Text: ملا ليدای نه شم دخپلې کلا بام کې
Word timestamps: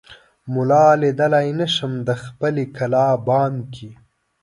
ملا 0.53 0.85
ليدای 1.01 1.47
نه 1.59 1.67
شم 1.75 1.93
دخپلې 2.09 2.65
کلا 2.77 3.07
بام 3.25 3.55
کې 3.73 3.89